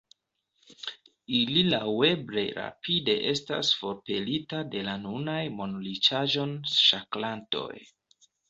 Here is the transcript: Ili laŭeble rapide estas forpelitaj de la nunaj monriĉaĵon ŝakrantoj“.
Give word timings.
Ili 1.39 1.61
laŭeble 1.67 2.45
rapide 2.55 3.15
estas 3.33 3.71
forpelitaj 3.83 4.63
de 4.73 4.83
la 4.91 4.97
nunaj 5.05 5.39
monriĉaĵon 5.61 6.59
ŝakrantoj“. 6.81 7.73